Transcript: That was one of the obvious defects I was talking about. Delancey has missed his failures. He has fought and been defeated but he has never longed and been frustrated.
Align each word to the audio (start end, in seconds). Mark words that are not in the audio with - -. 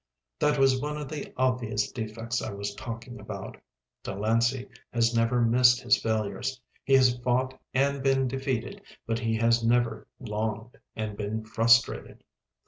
That 0.39 0.57
was 0.57 0.81
one 0.81 0.97
of 0.97 1.09
the 1.09 1.31
obvious 1.37 1.91
defects 1.91 2.41
I 2.41 2.51
was 2.51 2.73
talking 2.73 3.19
about. 3.19 3.57
Delancey 4.01 4.67
has 4.91 5.15
missed 5.15 5.79
his 5.81 6.01
failures. 6.01 6.59
He 6.83 6.93
has 6.95 7.19
fought 7.19 7.53
and 7.71 8.01
been 8.01 8.27
defeated 8.27 8.81
but 9.05 9.19
he 9.19 9.35
has 9.35 9.63
never 9.63 10.07
longed 10.19 10.75
and 10.95 11.15
been 11.15 11.45
frustrated. 11.45 12.23